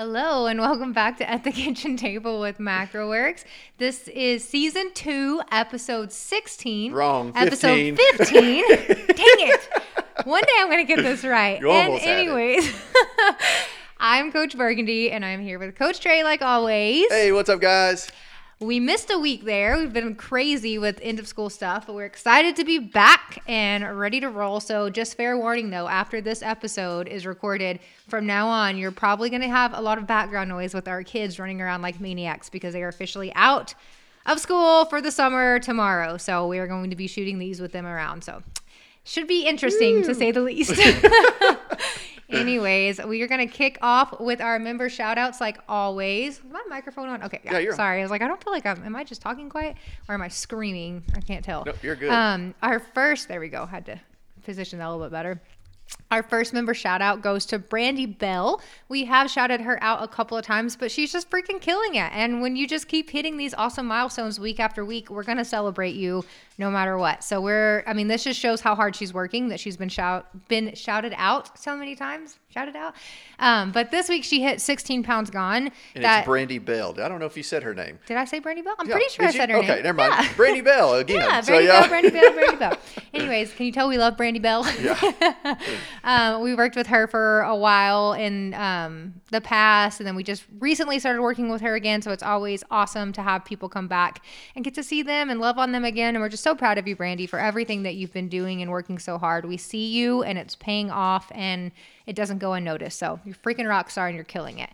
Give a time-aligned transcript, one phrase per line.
[0.00, 3.42] Hello and welcome back to At the Kitchen Table with Macroworks.
[3.78, 6.92] This is season two, episode 16.
[6.92, 8.64] Wrong, Episode 15.
[8.64, 8.64] 15.
[9.08, 9.68] Dang it.
[10.22, 11.60] One day I'm going to get this right.
[11.60, 12.20] You and almost had it.
[12.20, 12.72] anyways,
[13.98, 17.10] I'm Coach Burgundy and I'm here with Coach Trey like always.
[17.10, 18.08] Hey, what's up, guys?
[18.60, 19.76] We missed a week there.
[19.78, 23.96] We've been crazy with end of school stuff, but we're excited to be back and
[23.96, 24.58] ready to roll.
[24.58, 29.30] So, just fair warning though, after this episode is recorded, from now on, you're probably
[29.30, 32.50] going to have a lot of background noise with our kids running around like maniacs
[32.50, 33.74] because they are officially out
[34.26, 36.16] of school for the summer tomorrow.
[36.16, 38.24] So, we are going to be shooting these with them around.
[38.24, 38.42] So,
[39.04, 40.72] should be interesting to say the least.
[42.30, 46.38] Anyways, we are going to kick off with our member shout outs like always.
[46.38, 47.22] Is my microphone on?
[47.22, 47.40] Okay.
[47.44, 47.76] Yeah, Yeah, you're on.
[47.76, 48.00] sorry.
[48.00, 49.76] I was like, I don't feel like I'm, am I just talking quiet
[50.08, 51.02] or am I screaming?
[51.14, 51.64] I can't tell.
[51.64, 52.10] No, you're good.
[52.10, 53.64] Um, our first, there we go.
[53.66, 53.98] Had to
[54.44, 55.40] position that a little bit better.
[56.10, 58.62] Our first member shout out goes to Brandy Bell.
[58.88, 62.10] We have shouted her out a couple of times, but she's just freaking killing it.
[62.12, 65.44] And when you just keep hitting these awesome milestones week after week, we're going to
[65.44, 66.24] celebrate you
[66.56, 67.22] no matter what.
[67.22, 70.26] So we're, I mean, this just shows how hard she's working that she's been shout,
[70.48, 72.94] been shouted out so many times, shouted out.
[73.38, 75.70] Um, but this week she hit 16 pounds gone.
[75.94, 76.94] And that, it's Brandy Bell.
[77.00, 77.98] I don't know if you said her name.
[78.06, 78.74] did I say Brandy Bell?
[78.78, 79.40] I'm Yeah, pretty sure I did you?
[79.40, 79.74] said her okay, name.
[79.76, 80.12] Okay, never mind.
[80.24, 80.32] Yeah.
[80.34, 81.16] Brandy Bell again.
[81.20, 81.80] Yeah, so, Brandy yeah.
[81.80, 82.78] Bell, Brandy Bell, Brandy Bell.
[83.14, 84.64] Anyways, can you tell we love Brandy Bell?
[86.04, 90.24] um, we worked with her for a while in um, the past, and then we
[90.24, 92.02] just recently started working with her again.
[92.02, 94.24] So it's always awesome to have people come back
[94.56, 96.16] and get to see them and love on them again.
[96.16, 98.70] And we're just so proud of you, Brandy, for everything that you've been doing and
[98.70, 99.44] working so hard.
[99.44, 101.70] We see you, and it's paying off, and
[102.08, 102.98] it doesn't go unnoticed.
[102.98, 104.70] So you're freaking rock star, and you're killing it.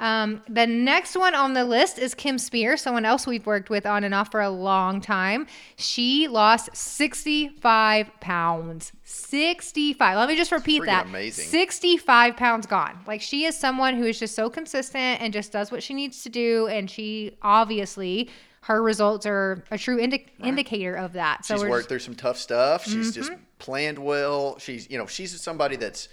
[0.00, 3.86] Um, the next one on the list is Kim Spear, someone else we've worked with
[3.86, 5.46] on and off for a long time.
[5.76, 8.92] She lost 65 pounds.
[9.04, 10.16] 65.
[10.18, 11.06] Let me just repeat Freaking that.
[11.06, 11.44] amazing.
[11.46, 12.98] 65 pounds gone.
[13.06, 16.22] Like she is someone who is just so consistent and just does what she needs
[16.24, 16.66] to do.
[16.66, 18.30] And she obviously,
[18.62, 21.44] her results are a true indi- indicator of that.
[21.44, 22.84] So She's worked just- through some tough stuff.
[22.84, 23.40] She's just Mm-hmm.
[23.58, 24.58] planned well.
[24.58, 26.08] She's, you know, she's somebody that's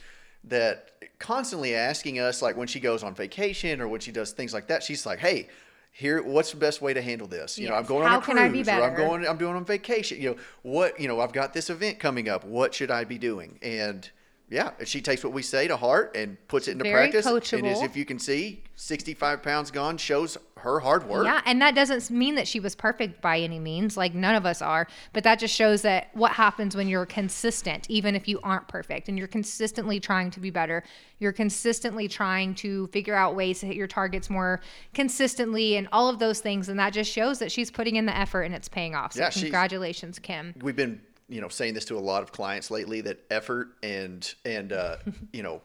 [0.46, 4.53] that constantly asking us, like when she goes on vacation or when she does things
[4.53, 4.84] like that.
[4.84, 5.47] She's like, "Hey,
[5.91, 7.57] here, what's the best way to handle this?
[7.59, 7.88] You know, I'm Yes.
[7.90, 10.22] going on How a can I be cruise, or I'm going, I'm doing on vacation.
[10.22, 12.44] You know, what, you know, I've got this event coming up.
[12.46, 13.59] What should I be doing?
[13.62, 14.09] And
[14.51, 17.53] yeah, she takes what we say to heart and puts it into Very practice.
[17.53, 21.23] And as if you can see, 65 pounds gone shows her hard work.
[21.23, 23.95] Yeah, and that doesn't mean that she was perfect by any means.
[23.95, 27.90] Like none of us are, but that just shows that what happens when you're consistent,
[27.90, 30.84] even if you aren't perfect, and you're consistently trying to be better.
[31.19, 34.59] You're consistently trying to figure out ways to hit your targets more
[34.94, 36.67] consistently, and all of those things.
[36.67, 39.13] And that just shows that she's putting in the effort and it's paying off.
[39.13, 40.53] So Yeah, congratulations, Kim.
[40.61, 41.00] we've been
[41.31, 44.97] you know saying this to a lot of clients lately that effort and and uh,
[45.33, 45.61] you know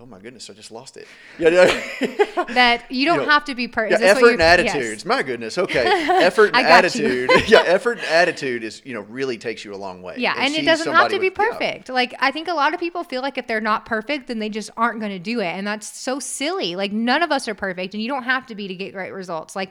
[0.00, 1.06] oh my goodness I just lost it
[1.38, 4.00] yeah yeah, That you don't know, have to be perfect.
[4.00, 6.72] yeah effort and attitudes my goodness okay effort and you.
[6.72, 10.34] attitude yeah effort and attitude is you know really takes you a long way Yeah,
[10.36, 11.50] and, it doesn't have to be with- yeah.
[11.50, 11.88] perfect.
[11.88, 14.48] Like I think a lot of people feel like if they're not perfect, then they
[14.50, 16.74] just aren't going to do it, and that's so silly.
[16.76, 19.12] Like none of us are perfect, and you don't have to be to get great
[19.12, 19.54] results.
[19.56, 19.70] Like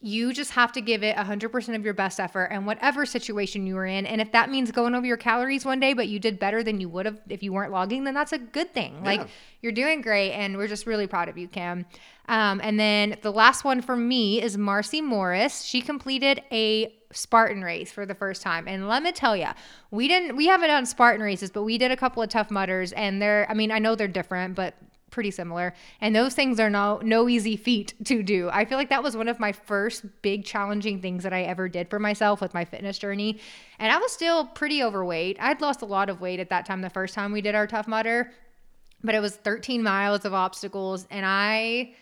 [0.00, 3.76] you just have to give it 100% of your best effort and whatever situation you
[3.76, 4.06] are in.
[4.06, 6.80] And if that means going over your calories one day, but you did better than
[6.80, 9.02] you would have if you weren't logging, then that's a good thing.
[9.02, 9.28] Like
[9.60, 11.84] you're doing great, and we're just really proud of you, Kim.
[12.28, 15.62] Um, and then the last one for me is Marcy Morris.
[15.62, 19.48] She completed a Spartan race for the first time, and let me tell you,
[19.90, 22.92] we didn't, we haven't done Spartan races, but we did a couple of tough mudders,
[22.92, 24.74] and they're, I mean, I know they're different, but
[25.10, 25.74] pretty similar.
[26.00, 28.48] And those things are no no easy feat to do.
[28.52, 31.68] I feel like that was one of my first big challenging things that i ever
[31.68, 33.40] did for myself with my fitness journey.
[33.78, 35.36] And i was still pretty overweight.
[35.40, 37.66] I'd lost a lot of weight at that time the first time we did our
[37.66, 38.32] tough mudder,
[39.02, 41.92] but it was 13 miles of obstacles and i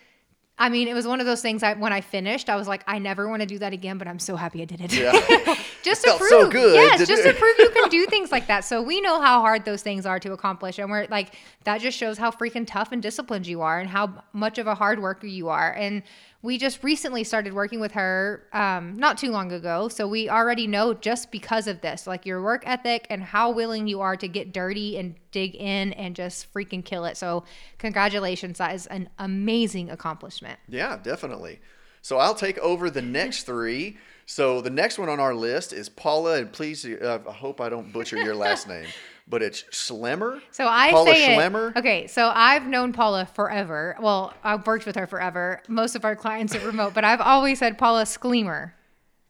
[0.58, 2.82] i mean it was one of those things I, when i finished i was like
[2.86, 4.92] i never want to do that again but i'm so happy i did it.
[4.92, 5.56] Yeah.
[5.82, 8.64] just to prove so good yes just to prove you can do things like that.
[8.64, 11.34] So we know how hard those things are to accomplish and we're like
[11.64, 14.74] that just shows how freaking tough and disciplined you are and how much of a
[14.74, 15.72] hard worker you are.
[15.72, 16.02] And
[16.46, 19.88] we just recently started working with her um, not too long ago.
[19.88, 23.88] So we already know just because of this like your work ethic and how willing
[23.88, 27.16] you are to get dirty and dig in and just freaking kill it.
[27.16, 27.42] So
[27.78, 28.58] congratulations.
[28.58, 30.60] That is an amazing accomplishment.
[30.68, 31.58] Yeah definitely.
[32.00, 33.96] So I'll take over the next three.
[34.26, 37.68] So the next one on our list is Paula and please uh, I hope I
[37.68, 38.86] don't butcher your last name
[39.28, 43.96] but it's Schlemmer So I Paula say it- Okay, so I've known Paula forever.
[44.00, 45.62] Well, I've worked with her forever.
[45.68, 48.72] Most of our clients are remote, but I've always said Paula Skleemer.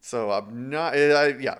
[0.00, 1.58] So I'm not, eh, I, yeah.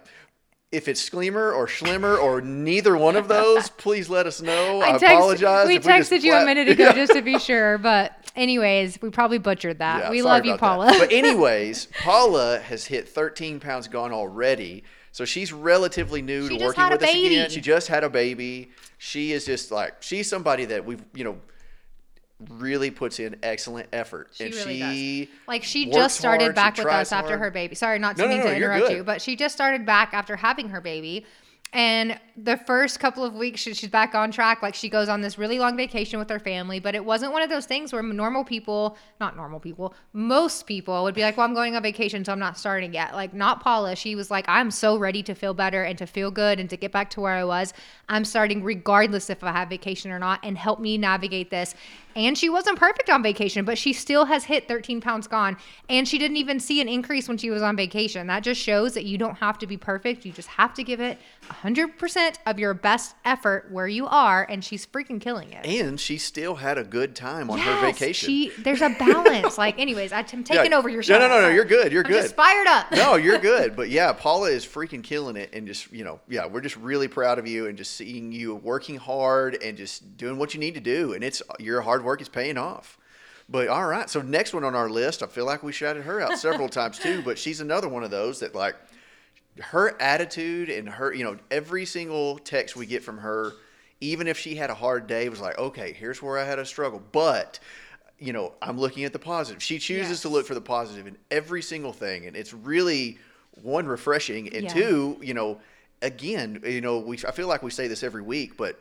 [0.73, 4.83] If it's Skleemer or Schlimmer or neither one of those, please let us know.
[4.83, 5.69] I, text- apologize.
[5.69, 9.79] We texted you a minute ago just to be sure, but Anyways, we probably butchered
[9.79, 10.05] that.
[10.05, 10.95] Yeah, we love you, Paula.
[10.99, 14.85] But anyways, Paula has hit 13 pounds gone already.
[15.17, 17.49] So she's relatively new She to working with us again.
[17.49, 18.69] She just had a baby.
[18.99, 21.39] She is just like she's somebody that we've you know
[22.51, 24.29] really puts in excellent effort.
[24.35, 25.35] She and really she does.
[25.49, 27.41] Like she just started hard, back with us after hard.
[27.41, 27.75] her baby.
[27.75, 30.37] Sorry, not to No, no, no, to interrupt you, but she just started back after
[30.37, 31.25] having her baby.
[31.73, 34.61] And the first couple of weeks, she, she's back on track.
[34.63, 37.41] Like she goes on this really long vacation with her family, but it wasn't one
[37.41, 41.47] of those things where normal people, not normal people, most people would be like, "Well,
[41.47, 43.97] I'm going on vacation, so I'm not starting yet." Like not Paula.
[43.97, 46.77] She was like, "I'm so ready to feel better and to feel good and to
[46.77, 47.73] get back to where I was.
[48.09, 51.75] I'm starting regardless if I have vacation or not, and help me navigate this."
[52.17, 55.59] And she wasn't perfect on vacation, but she still has hit 13 pounds gone.
[55.91, 58.27] And she didn't even see an increase when she was on vacation.
[58.27, 60.25] That just shows that you don't have to be perfect.
[60.25, 61.19] You just have to give it
[61.51, 64.45] 100% of your best effort where you are.
[64.49, 65.65] And she's freaking killing it.
[65.67, 68.27] and she still had a good time on her vacation.
[68.29, 69.59] She, there's a balance.
[69.59, 71.19] like, anyways, I'm taking over your show.
[71.19, 71.49] No, no, no, no.
[71.49, 71.93] You're good.
[71.93, 72.31] You're I'm good.
[72.33, 72.91] fired up.
[72.93, 73.77] no, you're good.
[73.77, 77.09] But yeah, Paula is freaking killing it, and just you know, yeah, we're just really
[77.09, 80.75] proud of you, and just seeing you working hard and just doing what you need
[80.75, 82.99] to do, and it's your hard work is paying off.
[83.49, 86.21] But all right, so next one on our list, I feel like we shouted her
[86.21, 88.75] out several times too, but she's another one of those that like
[89.61, 93.53] her attitude and her, you know, every single text we get from her,
[94.01, 96.67] even if she had a hard day, was like, okay, here's where I had a
[96.67, 97.59] struggle, but
[98.19, 99.63] you know, I'm looking at the positive.
[99.63, 103.19] She chooses to look for the positive in every single thing, and it's really
[103.63, 104.73] one refreshing, and Yeah.
[104.73, 105.61] two, you know,
[106.03, 108.79] again, you know, we I feel like we say this every week, but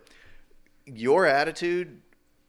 [0.86, 2.02] your attitude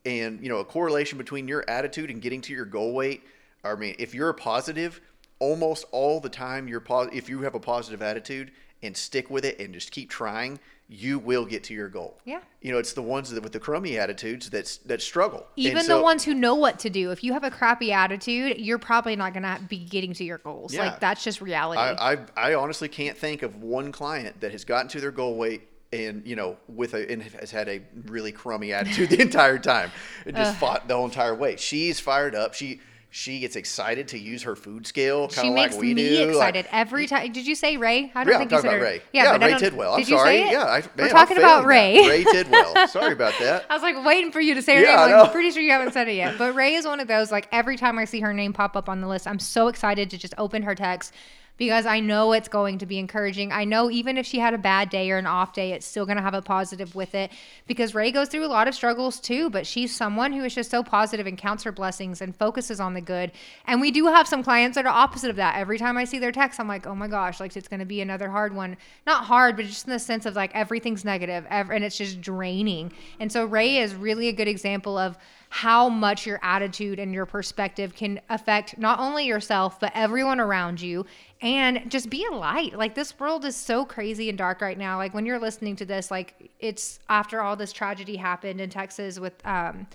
[0.05, 3.23] and you know a correlation between your attitude and getting to your goal weight.
[3.65, 5.01] I mean, if you're a positive,
[5.39, 7.19] almost all the time you're positive.
[7.19, 8.53] If you have a positive attitude
[8.83, 12.19] and stick with it and just keep trying, you will get to your goal.
[12.25, 12.41] Yeah.
[12.61, 15.47] You know, it's the ones that with the crummy attitudes that that struggle.
[15.57, 17.11] Even so- the ones who know what to do.
[17.11, 20.39] If you have a crappy attitude, you're probably not going to be getting to your
[20.39, 20.73] goals.
[20.73, 20.87] Yeah.
[20.87, 21.81] Like, that's just reality.
[21.81, 25.37] I, I I honestly can't think of one client that has gotten to their goal
[25.37, 29.59] weight and you know with a and has had a really crummy attitude the entire
[29.59, 29.91] time
[30.25, 31.57] and just fought the whole entire way.
[31.57, 32.55] She's fired up.
[32.55, 32.81] She
[33.19, 36.07] she gets excited to use her food scale, kind She of makes like we me
[36.07, 36.19] do.
[36.19, 37.33] like- excited every time.
[37.33, 38.13] Did you say Ray?
[38.15, 39.03] I don't yeah, I'm think you talking said about her- Ray.
[39.15, 39.93] Yeah, but I Ray Tidwell.
[39.95, 40.29] I'm did you sorry.
[40.37, 40.53] say it?
[40.53, 41.97] Yeah, I, We're talking I'm about Ray.
[42.03, 42.09] that.
[42.11, 42.89] Ray Tidwell.
[42.89, 43.65] sorry about that.
[43.71, 45.17] I was like waiting for you to say her Yeah, name.
[45.17, 46.37] Like, I'm pretty sure you haven't said it yet.
[46.37, 47.33] But Ray is one of those.
[47.33, 50.11] Like every time I see her name pop up on the list, I'm so excited
[50.11, 51.15] to just open her text
[51.57, 53.53] because I know it's going to be encouraging.
[53.53, 56.05] I know even if she had a bad day or an off day, it's still
[56.05, 57.31] going to have a positive with it
[57.67, 59.51] because Ray goes through a lot of struggles too.
[59.51, 62.95] But she's someone who is just so positive and counts her blessings and focuses on
[62.95, 63.33] the good.
[63.67, 65.57] And we do have some clients that are opposite of that.
[65.57, 67.87] Every time I see their text, I'm like, oh my gosh, like it's going to
[67.87, 68.77] be another hard one.
[69.07, 72.93] Not hard, but just in the sense of like everything's negative and it's just draining.
[73.19, 75.17] And so Ray is really a good example of
[75.49, 80.81] how much your attitude and your perspective can affect not only yourself but everyone around
[80.81, 81.07] you.
[81.43, 82.79] And just be a light.
[82.79, 84.97] Like this world is so crazy and dark right now.
[84.97, 89.21] Like when you're listening to this like it's after all this tragedy happened in texas
[89.21, 89.87] with um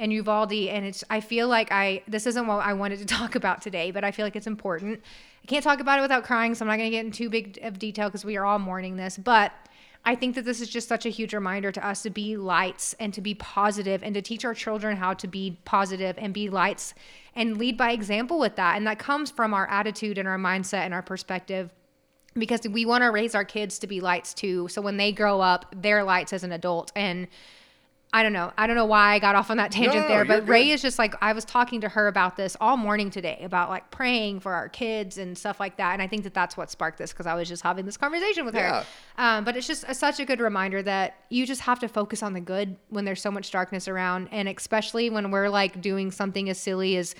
[0.00, 3.36] and Uvalde and it's I feel like I this isn't what I wanted to talk
[3.36, 5.00] about today, but I feel like it's important.
[5.44, 7.30] I can't talk about it without crying, so I'm not going to get into too
[7.30, 9.52] big of detail because we are all mourning this, but
[10.04, 12.94] I think that this is just such a huge reminder to us to be lights
[12.98, 16.48] and to be positive and to teach our children how to be positive and be
[16.48, 16.94] lights
[17.34, 18.76] and lead by example with that.
[18.76, 21.70] And that comes from our attitude and our mindset and our perspective
[22.34, 24.68] because we want to raise our kids to be lights too.
[24.68, 26.92] So when they grow up, they're lights as an adult.
[26.96, 27.28] And
[28.12, 28.52] I don't know.
[28.58, 30.82] I don't know why I got off on that tangent no, there, but Ray is
[30.82, 34.40] just like I was talking to her about this all morning today about like praying
[34.40, 35.92] for our kids and stuff like that.
[35.92, 38.44] And I think that that's what sparked this because I was just having this conversation
[38.44, 38.80] with Yeah.
[38.80, 38.86] her.
[39.16, 42.20] Um, but it's just a, such a good reminder that you just have to focus
[42.22, 46.10] on the good when there's so much darkness around, and especially when we're like doing
[46.10, 47.14] something as silly as.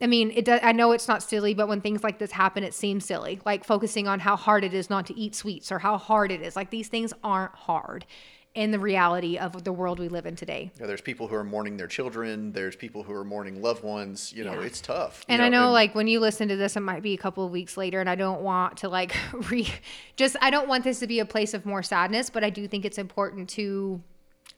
[0.00, 0.44] I mean, it.
[0.44, 3.38] Does, I know it's not silly, but when things like this happen, it seems silly.
[3.44, 6.42] Like focusing on how hard it is not to eat sweets or how hard it
[6.42, 6.56] is.
[6.56, 8.04] Like these things aren't hard
[8.54, 10.70] in the reality of the world we live in today.
[10.78, 12.52] Know, there's people who are mourning their children.
[12.52, 14.30] There's people who are mourning loved ones.
[14.32, 14.66] You know, Yeah.
[14.66, 15.24] it's tough.
[15.28, 17.50] And I know, like, when you listen to this, it might be a couple of
[17.50, 19.16] weeks later, and I don't want to, like,
[19.50, 19.66] re
[20.16, 22.68] just, I don't want this to be a place of more sadness, but I do
[22.68, 24.02] think it's important to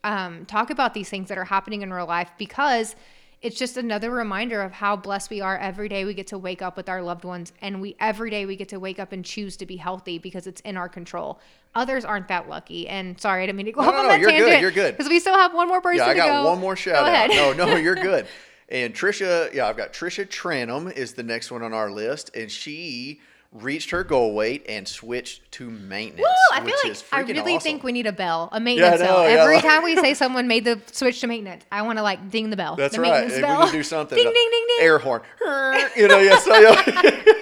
[0.02, 2.96] um, talk about these things that are happening in real life because
[3.44, 6.62] it's just another reminder of how blessed we are every day we get to wake
[6.62, 9.24] up with our loved ones and we every day we get to wake up and
[9.24, 11.38] choose to be healthy because it's in our control
[11.74, 14.06] others aren't that lucky and sorry i didn't mean to go No, off no, on
[14.06, 14.96] no, that you're good, tangent you're good.
[14.96, 17.00] because we still have one more person Yeah, I got go one more shout Go
[17.00, 17.30] out.
[17.30, 17.30] ahead.
[17.30, 18.26] No, no, you're good.
[18.70, 22.50] And Trisha, yeah, I've got Trisha Tranum is the next one on our list, and
[22.50, 23.20] she
[23.54, 26.26] reached her goal weight and switched to maintenance.
[26.28, 26.58] Woo!
[26.58, 27.60] I feel like I really awesome.
[27.60, 29.22] think we need a bell, a maintenance know, bell.
[29.30, 32.02] yeah, Every like- time we say someone made the switch to maintenance, I want to
[32.02, 32.74] like ding the bell.
[32.76, 33.24] That's the right.
[33.30, 33.60] If bell.
[33.60, 34.18] we can do something.
[34.18, 34.84] ding, uh, ding, ding, ding.
[34.84, 35.22] Air horn.
[35.96, 37.22] you know, yeah, so, yeah.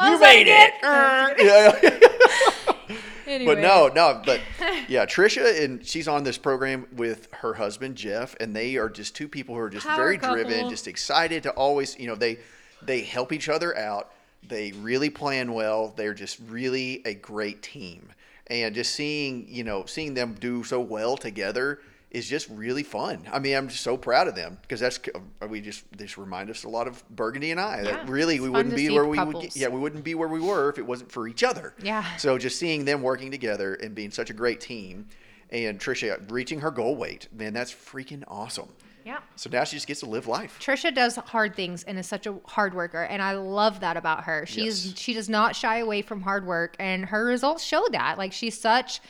[0.00, 0.72] You made it.
[0.82, 2.96] yeah, yeah.
[3.26, 3.56] Anyway.
[3.56, 4.40] But no, no, but
[4.88, 9.14] yeah, Trisha and she's on this program with her husband Jeff, and they are just
[9.14, 10.36] two people who are just Power very couple.
[10.36, 12.38] driven, just excited to always, you know, they
[12.80, 14.10] they help each other out.
[14.46, 15.92] They really plan well.
[15.96, 18.10] They're just really a great team,
[18.46, 21.80] and just seeing you know seeing them do so well together
[22.10, 23.22] is just really fun.
[23.30, 24.98] I mean, I'm just so proud of them because that's
[25.42, 28.40] uh, we just this remind us a lot of Burgundy and I Yeah, that really
[28.40, 29.44] we wouldn't be where we would couples.
[29.44, 31.74] get, yeah we wouldn't be where we were if it wasn't for each other.
[31.82, 32.16] Yeah.
[32.16, 35.06] So just seeing them working together and being such a great team,
[35.50, 38.70] and Trisha reaching her goal weight, man, that's freaking awesome.
[39.08, 39.20] Yeah.
[39.36, 40.58] So now she just gets to live life.
[40.60, 44.24] Trisha does hard things and is such a hard worker, and I love that about
[44.24, 44.44] her.
[44.44, 44.98] She's Yes.
[44.98, 48.18] she does not shy away from hard work, and her results show that.
[48.18, 49.00] Like she's such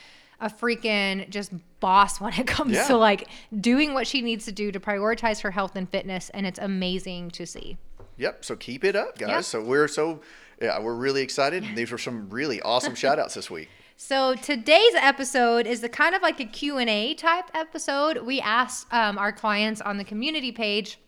[0.40, 1.50] a freaking just
[1.80, 2.86] boss when it comes Yeah.
[2.86, 3.26] to like
[3.60, 7.32] doing what she needs to do to prioritize her health and fitness, and it's amazing
[7.32, 7.76] to see.
[8.18, 8.44] Yep.
[8.44, 9.28] So keep it up, guys.
[9.28, 9.40] Yeah.
[9.40, 10.20] So we're so
[10.62, 11.64] yeah we're really excited.
[11.74, 13.68] These were some really awesome shout outs this week.
[14.00, 18.18] So today's episode is the kind of like a Q&A type episode.
[18.18, 21.00] We asked um, our clients on the community page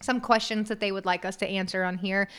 [0.00, 2.30] some questions that they would like us to answer on here,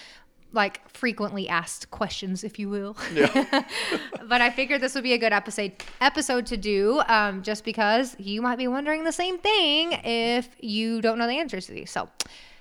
[0.54, 2.98] like frequently asked questions, if you will.
[3.14, 3.64] Yeah.
[4.28, 8.16] but I figured this would be a good episode episode to do, um, just because
[8.18, 11.92] you might be wondering the same thing if you don't know the answers to these.
[11.92, 12.10] So,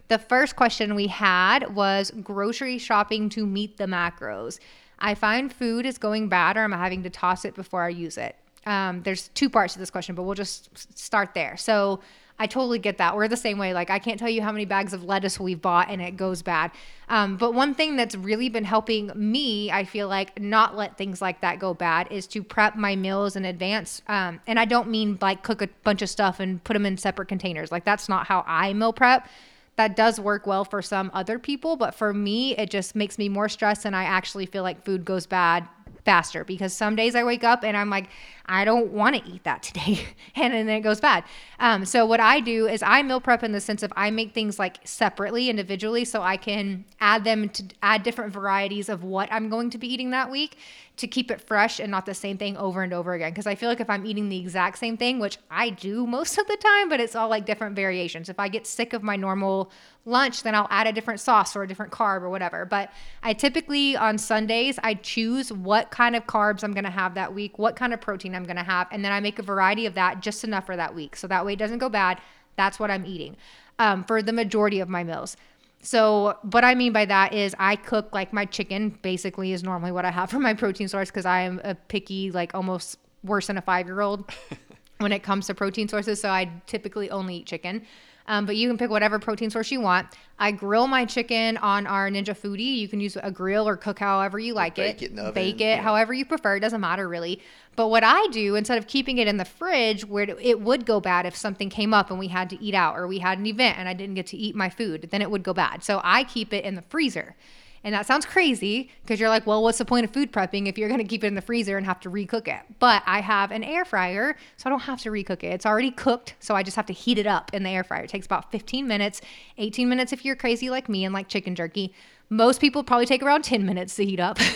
[0.09, 4.59] the first question we had was grocery shopping to meet the macros.
[4.99, 8.19] I find food is going bad, or I'm having to toss it before I use
[8.19, 8.37] it.
[8.67, 11.57] Um, there's two parts to this question, but we'll just start there.
[11.57, 12.01] So.
[12.37, 13.15] I totally get that.
[13.15, 13.75] We're the same way.
[13.75, 16.43] Like, I can't tell you how many bags of lettuce we've bought and it goes
[16.43, 16.73] bad.
[17.09, 21.23] Um, but one thing that's really been helping me, I feel like, not let things
[21.23, 24.03] like that go bad is to prep my meals in advance.
[24.09, 26.99] Um, and I don't mean like cook a bunch of stuff and put them in
[26.99, 27.71] separate containers.
[27.71, 29.29] Like, that's not how I meal prep.
[29.77, 33.29] That does work well for some other people, but for me, it just makes me
[33.29, 35.69] more stressed and I actually feel like food goes bad
[36.05, 38.09] faster because some days I wake up and I'm like,
[38.47, 40.01] I don't want to eat that today.
[40.35, 41.25] and, then it goes bad.
[41.59, 44.35] Um, so, what I do is I meal prep in the sense of I make
[44.35, 49.33] things like separately, individually, so I can add them to add different varieties of what
[49.33, 50.59] I'm going to be eating that week
[50.97, 53.33] to keep it fresh and not the same thing over and over again.
[53.33, 56.39] Because I feel like if I'm eating the exact same thing, which I do most
[56.39, 58.29] of the time, but it's all like different variations.
[58.29, 59.73] If I get sick of my normal
[60.05, 62.65] lunch, then I'll add a different sauce or a different carb or whatever.
[62.65, 67.15] But I typically on Sundays, I choose what kind of carbs I'm going to have
[67.15, 69.43] that week, what kind of protein I'm going to have, and then I make a
[69.43, 71.17] variety of that just enough for that week.
[71.17, 72.21] So that way it doesn't go bad.
[72.57, 73.37] That's what I'm eating
[73.79, 75.37] um, for the majority of my meals.
[75.83, 79.93] So, what I mean by that is I cook like my chicken basically is normally
[79.93, 83.49] what I have for my protein source because I am a picky, like almost worse
[83.49, 84.31] than a five year old
[84.99, 86.21] when it comes to protein sources.
[86.21, 87.83] So, I typically only eat chicken.
[88.27, 90.07] Um, but you can pick whatever protein source you want.
[90.39, 92.77] I grill my chicken on our Ninja Foodi.
[92.79, 95.61] You can use a grill or cook however you like bake it oven, Bake it
[95.61, 95.83] yeah.
[95.83, 96.57] however you prefer.
[96.57, 97.41] It doesn't matter really.
[97.77, 100.87] But what I do instead of keeping it in the fridge where it- it would
[100.87, 103.39] go bad if something came up and we had to eat out or we had
[103.39, 105.85] an event and I didn't get to eat my food, then it would go bad.
[105.85, 107.37] So I keep it in the freezer.
[107.85, 110.79] And that sounds crazy because you're like, well, what's the point of food prepping if
[110.79, 112.63] you're going to keep it in the freezer and have to recook it?
[112.79, 115.53] But I have an air fryer, so I don't have to recook it.
[115.53, 118.05] It's already cooked, so I just have to heat it up in the air fryer.
[118.05, 119.21] It takes about 15 minutes,
[119.59, 121.93] 18 minutes if you're crazy like me and like chicken jerky.
[122.37, 124.39] Most people probably take around 10 minutes to heat up.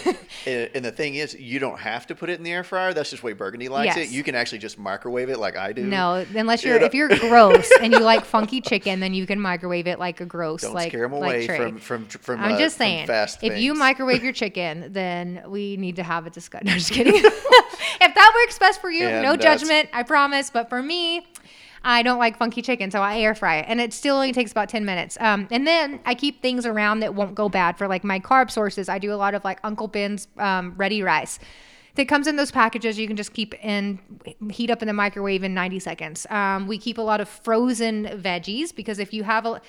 [0.47, 2.95] And, and the thing is, you don't have to put it in the air fryer.
[2.95, 4.09] That's just the way Burgundy likes Yes.
[4.09, 4.13] it.
[4.15, 5.83] You can actually just microwave it like I do.
[5.85, 6.87] No, unless You you're know?
[6.87, 10.27] if you're gross and you like funky chicken, then you can microwave it like a
[10.27, 11.57] gross Don't like scare them like away Trey.
[11.59, 12.41] from from from.
[12.41, 16.27] I'm uh, just saying, fast if you microwave your chicken, then we need to have
[16.27, 16.69] a discussion.
[16.69, 17.15] No, just kidding.
[17.17, 20.51] if that works best for you, And no judgment, I promise.
[20.51, 21.27] But for me,
[21.89, 24.53] I don't like funky chicken, so I air fry it, and it still only takes
[24.53, 25.17] about ten minutes.
[25.21, 28.51] Um, and then I keep things around that won't go bad for like my carb
[28.51, 28.91] sources.
[28.91, 31.39] I do a lot of like Uncle Ben's um, ready rice.
[31.95, 32.99] That comes in those packages.
[32.99, 33.99] You can just keep in,
[34.51, 36.27] heat up in the microwave in 90 seconds.
[36.31, 39.61] Um, we keep a lot of frozen veggies because if you have a,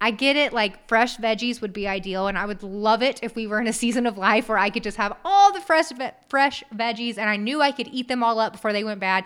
[0.00, 3.36] I get it, like fresh veggies would be ideal, and I would love it if
[3.36, 5.92] we were in a season of life where I could just have all the fresh
[6.28, 9.24] fresh veggies, and I knew I could eat them all up before they went bad.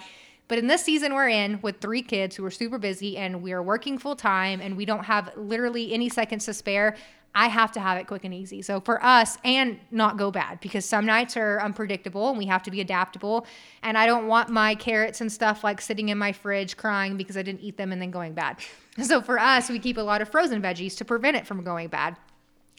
[0.49, 3.53] But in this season we're in with three kids who are super busy and we
[3.53, 6.97] are working full time and we don't have literally any seconds to spare,
[7.37, 8.63] I have to have it quick and easy.
[8.63, 12.63] So for us, and not go bad because some nights are unpredictable and we have
[12.63, 13.47] to be adaptable.
[13.83, 17.37] And I don't want my carrots and stuff like sitting in my fridge crying because
[17.37, 18.59] I didn't eat them and then going bad.
[19.03, 21.89] So for us, we keep a lot of frozen veggies to prevent it from going
[21.89, 22.17] bad.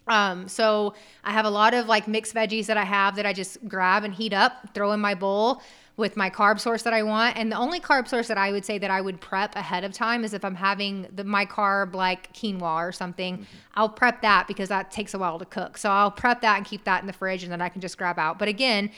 [0.07, 0.93] Um, so
[1.25, 4.05] I have a lot of like mixed veggies that I have that I just grab
[4.05, 5.61] and heat up, throw in my bowl
[5.97, 7.37] with my carb source that I want.
[7.37, 9.93] And the only carb source that I would say that I would prep ahead of
[9.93, 13.35] time is if I'm having the my carb like quinoa or something.
[13.35, 13.43] Mm-hmm.
[13.75, 15.77] I'll prep that because that takes a while to cook.
[15.77, 17.97] So I'll prep that and keep that in the fridge and then I can just
[17.97, 18.37] grab out.
[18.39, 18.91] But again,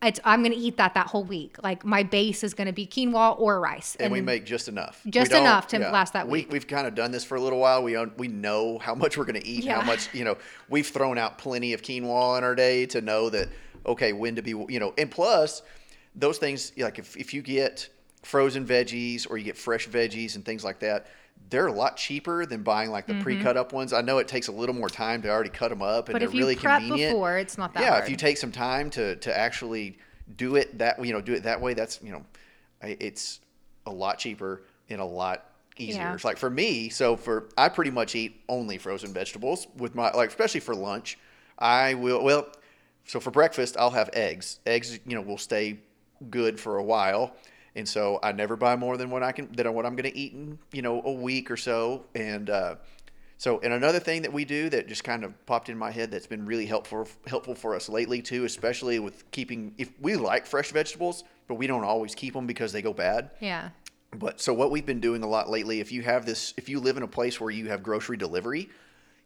[0.00, 1.56] it's, I'm going to eat that that whole week.
[1.62, 4.68] Like my base is going to be quinoa or rice, and, and we make just
[4.68, 5.90] enough, just enough to yeah.
[5.90, 6.52] last that week.
[6.52, 7.82] We, have kind of done this for a little while.
[7.82, 9.80] We we know how much we're going to eat, yeah.
[9.80, 10.36] how much you know.
[10.68, 13.48] We've thrown out plenty of quinoa in our day to know that
[13.86, 15.62] okay, when to be you know, and plus
[16.18, 17.88] those things like if if you get
[18.22, 21.06] frozen veggies or you get fresh veggies and things like that,
[21.50, 23.22] they're a lot cheaper than buying like the mm-hmm.
[23.22, 23.92] pre-cut up ones.
[23.92, 26.18] I know it takes a little more time to already cut them up, and but
[26.20, 27.12] they're really convenient.
[27.12, 27.82] Before, it's not that.
[27.82, 28.04] Yeah, hard.
[28.04, 29.98] if you take some time to to actually
[30.36, 32.24] do it that you know do it that way, that's you know,
[32.82, 33.40] it's
[33.86, 35.44] a lot cheaper and a lot
[35.78, 36.02] easier.
[36.02, 36.14] Yeah.
[36.14, 40.10] It's like for me, so for I pretty much eat only frozen vegetables with my
[40.10, 41.18] like especially for lunch.
[41.58, 42.48] I will well,
[43.04, 44.60] so for breakfast I'll have eggs.
[44.66, 45.78] Eggs, you know, will stay
[46.30, 47.34] good for a while
[47.78, 50.18] and so I never buy more than what I can than what I'm going to
[50.18, 52.06] eat in you know a week or so.
[52.14, 52.74] And uh,
[53.36, 56.10] so, and another thing that we do that just kind of popped in my head
[56.10, 60.44] that's been really helpful helpful for us lately too, especially with keeping if we like
[60.44, 63.30] fresh vegetables, but we don't always keep them because they go bad.
[63.40, 63.70] Yeah.
[64.10, 66.80] But so what we've been doing a lot lately, if you have this, if you
[66.80, 68.70] live in a place where you have grocery delivery,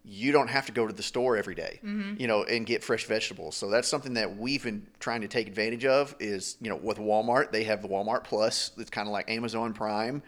[0.05, 2.15] you don't have to go to the store every day, mm-hmm.
[2.21, 3.57] you know, and get fresh vegetables.
[3.57, 6.17] So that's something that we've been trying to take advantage of.
[6.19, 8.73] Is you know, with Walmart, they have the Walmart Plus.
[8.79, 10.23] It's kind of like Amazon Prime.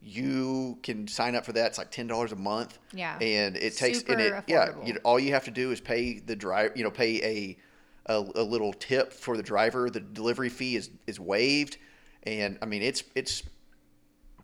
[0.00, 1.66] You can sign up for that.
[1.66, 2.78] It's like ten dollars a month.
[2.94, 4.44] Yeah, and it takes Super and it affordable.
[4.48, 4.86] yeah.
[4.86, 6.72] You, all you have to do is pay the driver.
[6.74, 7.56] You know, pay
[8.06, 9.90] a, a a little tip for the driver.
[9.90, 11.76] The delivery fee is is waived,
[12.22, 13.42] and I mean it's it's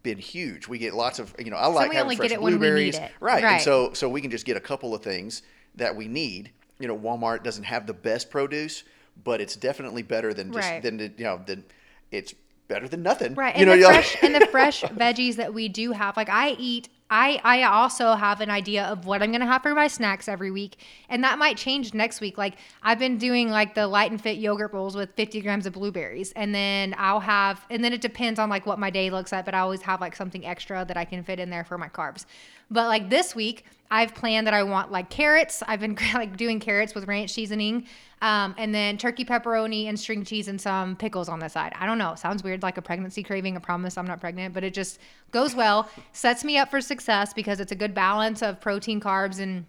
[0.05, 0.69] been huge.
[0.69, 3.43] We get lots of you know I like so having fresh blueberries, right.
[3.43, 3.45] right?
[3.45, 5.43] And so so we can just get a couple of things
[5.75, 6.53] that we need.
[6.79, 8.85] You know, Walmart doesn't have the best produce,
[9.25, 10.81] but it's definitely better than just right.
[10.81, 11.65] than you know than
[12.13, 12.35] it's
[12.69, 13.35] better than nothing.
[13.35, 13.57] Right.
[13.57, 16.51] You and know, the fresh and the fresh veggies that we do have, like I
[16.53, 20.27] eat I, I also have an idea of what I'm to have for my snacks
[20.27, 20.79] every week.
[21.09, 22.37] And that might change next week.
[22.37, 25.75] Like, I've been doing like the light and fit yogurt bowls with 50 grams of
[25.75, 26.33] blueberries.
[26.33, 29.45] And then I'll have, and then it depends on like what my day looks like,
[29.45, 31.89] but I always have like something extra that I can fit in there for my
[31.89, 32.27] carbs.
[32.69, 35.63] But like this week, I've planned that I want like carrots.
[35.69, 37.87] I've been like doing carrots with ranch seasoning.
[38.23, 41.73] Um, and then turkey pepperoni and string cheese and some pickles on the side.
[41.79, 42.17] I don't know.
[42.17, 43.57] Sounds weird, like a pregnancy craving.
[43.57, 44.99] I promise I'm not pregnant, but it just
[45.31, 45.89] goes well.
[46.13, 49.65] Sets me up for success because it's a good balance of protein, carbs, and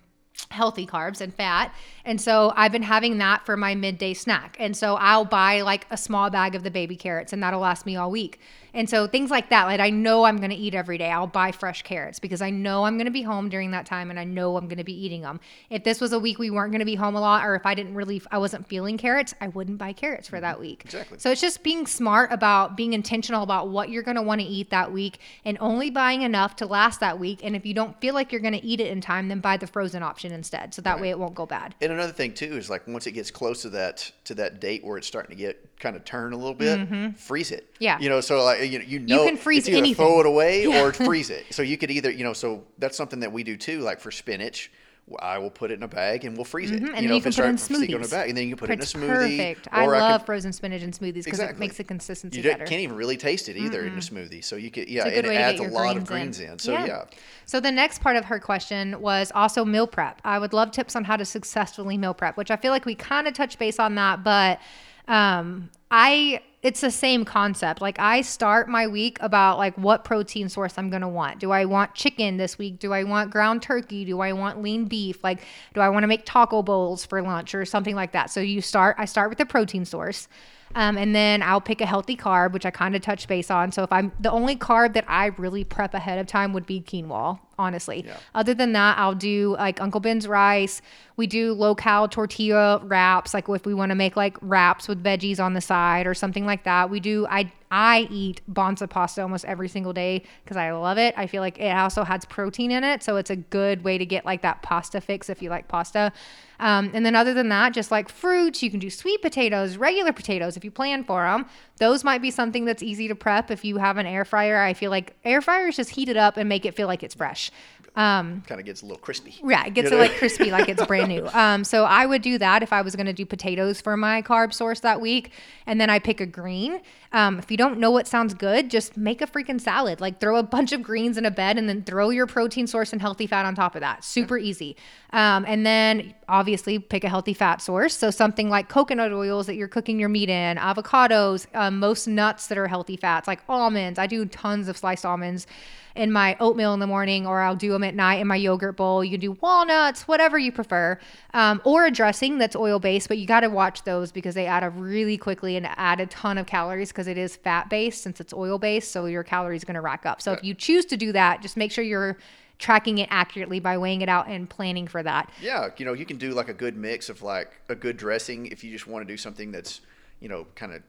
[0.50, 1.74] healthy carbs and fat.
[2.04, 4.58] And so I've been having that for my midday snack.
[4.60, 7.86] And so I'll buy like a small bag of the baby carrots and that'll last
[7.86, 8.40] me all week.
[8.76, 11.10] And so things like that, like I know I'm going to eat every day.
[11.10, 14.10] I'll buy fresh carrots because I know I'm going to be home during that time
[14.10, 15.40] and I know I'm going to be eating them.
[15.70, 17.66] If this was a week we weren't going to be home a lot or if
[17.66, 20.62] I didn't really I wasn't feeling carrots, I wouldn't buy carrots for that mm-hmm.
[20.62, 20.82] week.
[20.86, 21.20] Exactly.
[21.20, 24.48] So it's just being smart about being intentional about what you're going to want to
[24.48, 27.40] eat that week and only buying enough to last that week.
[27.44, 29.56] And if you don't feel like you're going to eat it in time, then buy
[29.56, 30.74] the frozen option instead.
[30.74, 31.02] So that right.
[31.02, 31.76] way it won't go bad.
[31.82, 34.84] And another thing too is like once it gets close to that to that date
[34.84, 37.12] where it's starting to get kind of turn a little bit, mm-hmm.
[37.12, 37.74] freeze it.
[37.80, 38.00] Yeah.
[38.00, 39.96] You know, so like you know, you know you can freeze it's anything.
[39.96, 40.84] throw it away yeah.
[40.84, 41.46] or freeze it.
[41.52, 43.82] So you could either, you know, so that's something that we do too.
[43.82, 44.72] Like for spinach,
[45.20, 46.82] I will put it in a bag and we'll freeze it.
[46.82, 46.96] Mm-hmm.
[46.96, 47.96] And you know, you can put it in smoothies.
[47.96, 49.38] On a bag, and then you can put it's it in a smoothie.
[49.38, 49.68] Perfect.
[49.72, 51.58] I love I frozen spinach and smoothies because exactly.
[51.58, 52.66] it makes the consistency you better.
[52.66, 53.94] can't even really taste it either mm-hmm.
[53.94, 54.44] in a smoothie.
[54.44, 56.54] So you could, yeah, and it adds a lot of greens in.
[56.54, 56.60] in.
[56.60, 56.86] So yeah.
[56.86, 57.04] yeah.
[57.46, 60.22] So the next part of her question was also meal prep.
[60.24, 62.96] I would love tips on how to successfully meal prep, which I feel like we
[62.96, 64.60] kind of touched base on that, but
[65.08, 67.80] um, I it's the same concept.
[67.80, 71.39] Like I start my week about like what protein source I'm going to want.
[71.39, 72.80] Do I want chicken this week?
[72.80, 74.04] Do I want ground turkey?
[74.04, 75.24] Do I want lean beef?
[75.24, 78.32] Like do I want to make taco bowls for lunch or something like that?
[78.32, 80.28] So you start I start with the protein source.
[80.76, 83.72] Um, and then I'll pick a healthy carb, which I kind of touch base on.
[83.72, 86.82] So if I'm the only carb that I really prep ahead of time would be
[86.82, 88.04] quinoa, honestly.
[88.06, 88.18] Yeah.
[88.36, 90.82] Other than that, I'll do like Uncle Ben's rice.
[91.16, 95.02] We do low cal tortilla wraps, like if we want to make like wraps with
[95.02, 96.90] veggies on the side or something like that.
[96.90, 97.26] We do.
[97.30, 101.14] I I eat Banza pasta almost every single day because I love it.
[101.18, 104.06] I feel like it also has protein in it, so it's a good way to
[104.06, 106.14] get like that pasta fix if you like pasta.
[106.62, 110.14] Um, and then other than that, just like fruits, you can do sweet potatoes, regular
[110.14, 111.48] potatoes if you plan for them.
[111.76, 114.62] Those might be something that's easy to prep if you have an air fryer.
[114.62, 117.16] I feel like air fryers just heat it up and make it feel like it's
[117.16, 117.52] fresh.
[117.96, 119.36] Um, kind of gets a little crispy.
[119.44, 120.06] yeah, it gets You it know?
[120.06, 121.28] like crispy, like it's brand new.
[121.36, 124.22] Um, so I would do that if I was going to do potatoes for my
[124.22, 125.32] carb source that week,
[125.66, 126.82] and then I pick a green.
[127.12, 130.02] Um, if you don't know what sounds good, just make a freaking salad.
[130.02, 132.92] Like throw a bunch of greens in a bed, and then throw your protein source
[132.94, 134.04] and healthy fat on top of that.
[134.04, 134.76] Super easy.
[135.12, 137.96] Um, and then obviously pick a healthy fat source.
[137.96, 142.48] So something like coconut oils that you're cooking your meat in, avocados, um, most nuts
[142.48, 144.00] that are healthy fats, like almonds.
[144.00, 145.48] I do tons of sliced almonds
[145.96, 148.76] in my oatmeal in the morning, or I'll do them at night in my yogurt
[148.76, 149.04] bowl.
[149.04, 151.00] You can do walnuts, whatever you prefer,
[151.34, 153.08] um, or a dressing that's oil based.
[153.08, 156.06] But you got to watch those because they add up really quickly and add a
[156.08, 158.92] ton of calories because it is fat based since it's oil based.
[158.92, 160.22] So your calories going to rack up.
[160.22, 162.18] So if you choose to do that, just make sure you're
[162.58, 165.30] tracking it accurately by weighing it out and planning for that.
[165.42, 168.48] Yeah, you know, you can do like a good mix of like a good dressing
[168.48, 169.82] if you just want to do something that's,
[170.20, 170.82] you know, kind of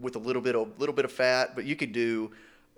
[0.00, 2.30] with a little bit of little bit of fat, but you could do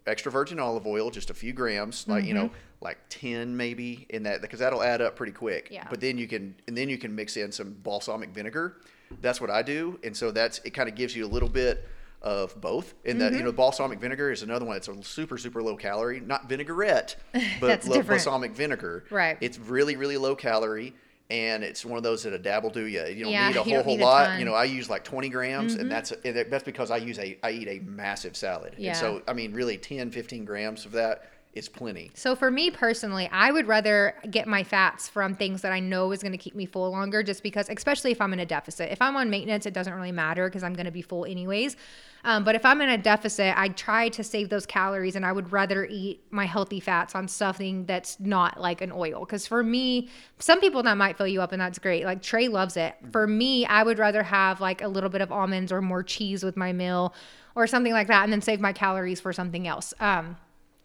[0.08, 2.54] extra virgin olive oil, just a few grams, like you know, mm-hmm.
[2.80, 5.68] like 10 maybe in that because that'll add up pretty quick.
[5.70, 5.86] Yeah.
[5.88, 8.76] But then you can and then you can mix in some balsamic vinegar.
[9.20, 9.98] That's what I do.
[10.04, 11.86] And so that's it kind of gives you a little bit
[12.20, 12.94] of both.
[13.04, 13.56] And that you know, mm-hmm.
[13.56, 14.76] balsamic vinegar is another one.
[14.76, 17.16] It's a super super low calorie, not vinaigrette,
[17.60, 19.04] but That's balsamic vinegar.
[19.10, 19.38] Right.
[19.40, 20.94] It's really really low calorie.
[21.30, 23.04] And it's one of those that a dab will do you.
[23.04, 24.24] You don't Yeah, need a whole whole lot.
[24.24, 24.30] ton.
[24.30, 24.38] Mm-hmm.
[24.40, 27.38] You know, I use like 20 grams, and that's and that's because I use a
[27.42, 28.74] I eat a massive salad.
[28.78, 28.90] Yeah.
[28.90, 32.10] And so I mean, really, 10, 15 grams of that is plenty.
[32.14, 36.12] So for me personally, I would rather get my fats from things that I know
[36.12, 38.90] is going to keep me full longer just because especially if I'm in a deficit.
[38.90, 41.76] If I'm on maintenance, it doesn't really matter because I'm going to be full anyways.
[42.24, 45.32] Um, but if I'm in a deficit, I try to save those calories and I
[45.32, 49.20] would rather eat my healthy fats on something that's not like an oil.
[49.20, 52.04] Because for me, some people that might fill you up and that's great.
[52.04, 52.96] Like Trey loves it.
[53.12, 56.42] For me, I would rather have like a little bit of almonds or more cheese
[56.42, 57.14] with my meal
[57.54, 59.94] or something like that and then save my calories for something else.
[60.00, 60.36] Um,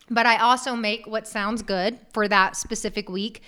[0.09, 3.41] but I also make what sounds good for that specific week.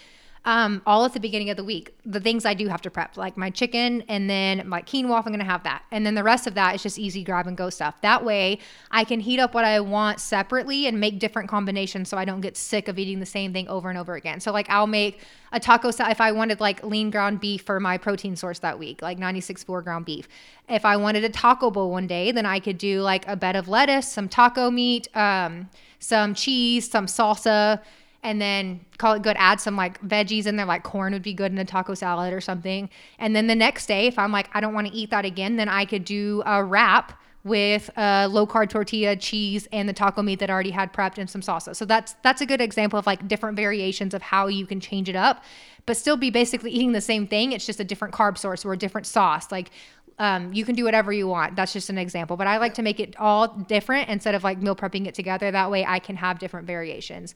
[0.47, 3.17] Um, all at the beginning of the week, the things I do have to prep,
[3.17, 5.81] like my chicken and then my quinoa, I'm gonna have that.
[5.89, 7.99] And then the rest of that is just easy grab and go stuff.
[8.01, 8.59] That way
[8.91, 12.41] I can heat up what I want separately and make different combinations so I don't
[12.41, 14.39] get sick of eating the same thing over and over again.
[14.39, 15.19] So, like, I'll make
[15.51, 18.77] a taco salad if I wanted like lean ground beef for my protein source that
[18.77, 20.27] week, like 96.4 ground beef.
[20.69, 23.55] If I wanted a taco bowl one day, then I could do like a bed
[23.55, 27.81] of lettuce, some taco meat, um, some cheese, some salsa,
[28.23, 29.35] and then call it good.
[29.37, 32.33] Add some like veggies in there, like corn would be good in a taco salad
[32.33, 32.89] or something.
[33.19, 35.57] And then the next day, if I'm like, I don't want to eat that again,
[35.57, 40.23] then I could do a wrap with a low carb tortilla, cheese, and the taco
[40.23, 41.75] meat that I already had prepped and some salsa.
[41.75, 45.07] So that's that's a good example of like different variations of how you can change
[45.07, 45.43] it up,
[45.85, 47.51] but still be basically eating the same thing.
[47.51, 49.51] It's just a different carb source or a different sauce.
[49.51, 49.69] Like
[50.17, 51.55] um, you can do whatever you want.
[51.55, 52.37] That's just an example.
[52.37, 55.51] But I like to make it all different instead of like meal prepping it together.
[55.51, 57.35] That way I can have different variations.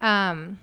[0.00, 0.58] Um,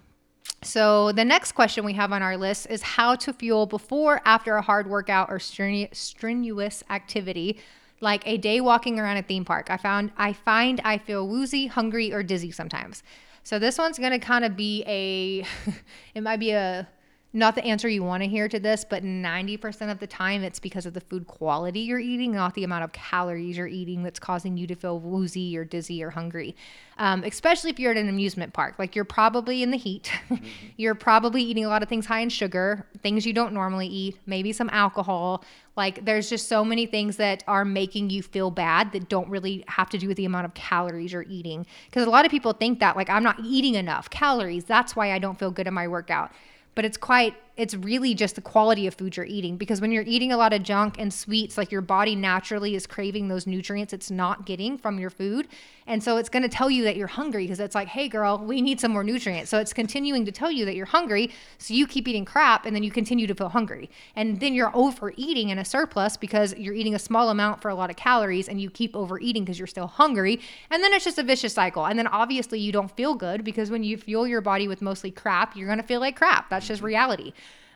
[0.62, 4.56] so the next question we have on our list is how to fuel before, after
[4.56, 7.60] a hard workout or strenuous activity,
[8.02, 9.70] like a day walking around a theme park.
[9.70, 13.04] I found I find I feel woozy, hungry, or dizzy sometimes.
[13.44, 15.46] So this one's gonna kind of be a,
[16.16, 16.88] it might be a
[17.36, 20.60] not the answer you want to hear to this, but 90% of the time it's
[20.60, 24.20] because of the food quality you're eating, not the amount of calories you're eating that's
[24.20, 26.56] causing you to feel woozy or dizzy or hungry.
[27.00, 28.76] Um, especially if you're at an amusement park.
[28.78, 30.12] Like you're probably in the heat,
[30.78, 34.20] you're probably eating a lot of things high in sugar, things you don't normally eat,
[34.28, 35.44] maybe some alcohol.
[35.76, 39.64] Like there's just so many things that are making you feel bad that don't really
[39.70, 41.66] have to do with the amount of calories you're eating.
[41.86, 44.66] Because a lot of people think that, like, I'm not eating enough calories.
[44.66, 46.32] That's why I don't feel good in my workout
[46.76, 50.04] but it's quite it's really just the quality of food you're eating because when you're
[50.08, 53.94] eating a lot of junk and sweets like your body naturally is craving those nutrients
[53.94, 55.48] it's not getting from your food.
[55.86, 58.40] And so it's going to tell you that you're hungry because it's like hey girl
[58.40, 59.52] we need some more nutrients.
[59.52, 62.76] So it's continuing to tell you that you're hungry so you keep eating crap and
[62.76, 63.90] then you continue to feel hungry.
[64.16, 67.76] And then you're overeating in a surplus because you're eating a small amount for a
[67.76, 70.40] lot of calories and you keep overeating because you're still hungry.
[70.72, 71.86] And then it's just a vicious cycle.
[71.86, 75.12] And then obviously you don't feel good because when you fuel your body with mostly
[75.12, 76.50] crap you're going to feel like crap.
[76.50, 77.34] That's just reality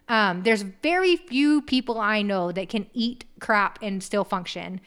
[0.09, 4.79] um, there's very few people I know that can eat crap and still function.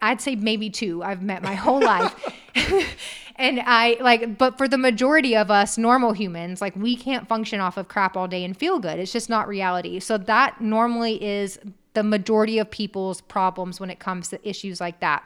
[0.00, 2.14] I'd say maybe two I've met my whole life.
[3.36, 7.60] and I like, but for the majority of us normal humans, like we can't function
[7.60, 8.98] off of crap all day and feel good.
[8.98, 9.98] It's just not reality.
[9.98, 11.58] So that normally is
[11.94, 15.24] the majority of people's problems when it comes to issues like that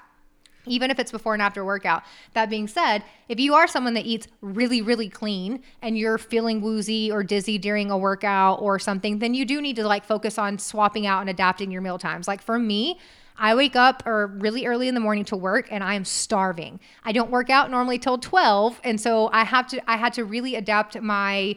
[0.66, 2.03] even if it's before and after workout.
[2.35, 6.61] That being said, if you are someone that eats really, really clean and you're feeling
[6.61, 10.38] woozy or dizzy during a workout or something, then you do need to like focus
[10.38, 12.29] on swapping out and adapting your meal times.
[12.29, 12.98] Like for me,
[13.38, 16.81] I wake up or really early in the morning to work and I am starving.
[17.05, 20.25] I don't work out normally till 12, and so I have to I had to
[20.25, 21.57] really adapt my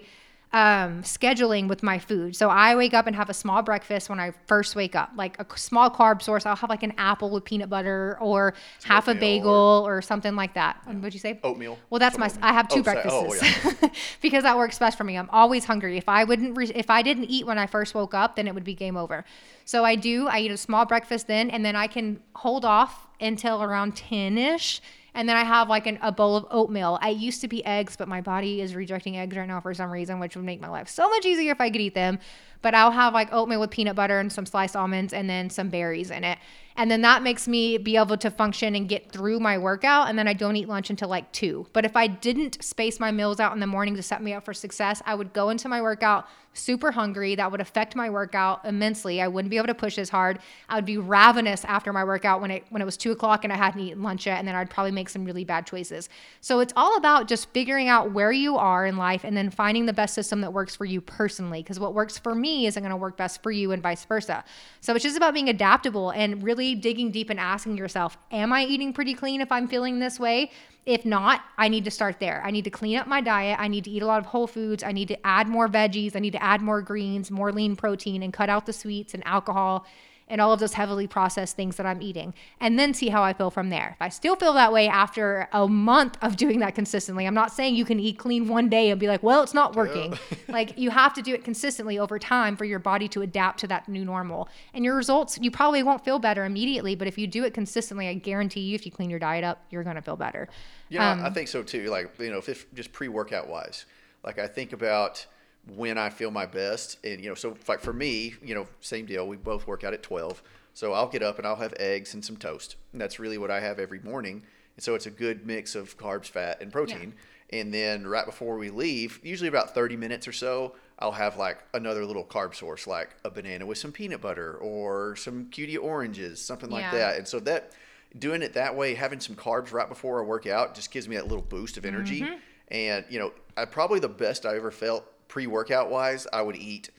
[0.55, 2.33] um, scheduling with my food.
[2.33, 5.37] So I wake up and have a small breakfast when I first wake up, like
[5.37, 6.45] a small carb source.
[6.45, 8.53] I'll have like an apple with peanut butter or
[8.85, 10.77] half a bagel or, something like that.
[10.85, 11.37] What'd you say?
[11.43, 11.77] Oatmeal.
[11.89, 12.27] Well, that's Some my.
[12.27, 12.45] oatmeal.
[12.45, 13.89] I have two Oh, breakfasts Oh,
[14.21, 15.17] because that works best for me.
[15.17, 15.97] I'm always hungry.
[15.97, 18.53] If I wouldn't, re- if I didn't eat when I first woke up, then it
[18.53, 19.25] would be game over.
[19.65, 20.27] So I do.
[20.29, 24.37] I eat a small breakfast then, and then I can hold off until around ten
[24.37, 24.79] ish.
[25.15, 26.99] And then I have like an, a bowl of oatmeal.
[27.01, 29.89] I used to be eggs, but my body is rejecting eggs right now for some
[29.89, 32.19] reason, which would make my life so much easier if I could eat them.
[32.61, 35.69] But I'll have like oatmeal with peanut butter and some sliced almonds and then some
[35.69, 36.37] berries in it.
[36.77, 40.09] And then that makes me be able to function and get through my workout.
[40.09, 41.67] And then I don't eat lunch until like two.
[41.73, 44.43] But if I didn't space my meals out in the morning to set me up
[44.43, 47.35] for success, I would go into my workout super hungry.
[47.35, 49.21] That would affect my workout immensely.
[49.21, 50.39] I wouldn't be able to push as hard.
[50.69, 53.51] I would be ravenous after my workout when it when it was two o'clock and
[53.51, 56.09] I hadn't eaten lunch yet, and then I'd probably make some really bad choices.
[56.41, 59.85] So it's all about just figuring out where you are in life and then finding
[59.85, 61.61] the best system that works for you personally.
[61.61, 64.43] Because what works for me isn't going to work best for you, and vice versa.
[64.81, 68.63] So it's just about being adaptable and really digging deep and asking yourself, Am I
[68.63, 70.51] eating pretty clean if I'm feeling this way?
[70.85, 72.41] If not, I need to start there.
[72.45, 73.59] I need to clean up my diet.
[73.59, 74.83] I need to eat a lot of whole foods.
[74.83, 76.15] I need to add more veggies.
[76.15, 79.25] I need to add more greens, more lean protein, and cut out the sweets and
[79.25, 79.85] alcohol
[80.27, 83.33] and all of those heavily processed things that I'm eating, and then see how I
[83.33, 83.91] feel from there.
[83.93, 87.51] If I still feel that way after a month of doing that consistently, I'm not
[87.51, 90.17] saying you can eat clean one day and be like, well, it's not working.
[90.47, 93.67] like you have to do it consistently over time for your body to adapt to
[93.67, 94.49] that new normal.
[94.73, 98.07] And your results, you probably won't feel better immediately, but if you do it consistently,
[98.07, 100.47] I guarantee you, if you clean your diet up, you're going to feel better.
[100.89, 101.89] Yeah, Um, I think so too.
[101.89, 103.85] Like, you know, if it's just pre workout wise,
[104.23, 105.25] like I think about
[105.73, 106.97] when I feel my best.
[107.03, 109.27] And, you know, so like for me, you know, same deal.
[109.27, 110.41] We both work out at 12.
[110.73, 112.75] So I'll get up and I'll have eggs and some toast.
[112.91, 114.43] And that's really what I have every morning.
[114.75, 117.13] And so it's a good mix of carbs, fat, and protein.
[117.51, 121.59] And then right before we leave, usually about 30 minutes or so, I'll have like
[121.73, 126.41] another little carb source, like a banana with some peanut butter or some cutie oranges,
[126.41, 126.91] something like Yeah.
[126.91, 127.17] that.
[127.17, 127.71] And so that
[128.17, 131.15] doing it that way, having some carbs right before I work out, just gives me
[131.15, 132.21] that little boost of energy.
[132.21, 132.35] Mm-hmm.
[132.69, 136.89] And you know, I probably the best I ever felt pre-workout wise, I would eat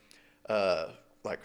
[0.48, 0.88] uh,
[1.24, 1.40] like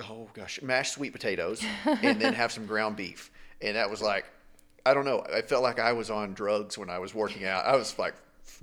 [0.00, 4.26] oh gosh, mashed sweet potatoes, and then have some ground beef, and that was like.
[4.84, 5.24] I don't know.
[5.32, 7.64] I felt like I was on drugs when I was working out.
[7.64, 8.14] I was like